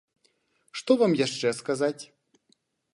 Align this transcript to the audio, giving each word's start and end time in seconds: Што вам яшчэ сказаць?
Што 0.81 0.91
вам 1.03 1.11
яшчэ 1.21 1.47
сказаць? 1.61 1.99